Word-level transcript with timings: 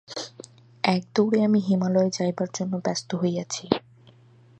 এক 0.83 1.01
দৌড়ে 1.15 1.39
আমি 1.43 1.59
হিমালয়ে 1.59 2.11
যাইবার 2.13 2.49
জন্য 2.53 2.73
ব্যস্ত 2.85 3.09
হইয়াছি। 3.15 3.65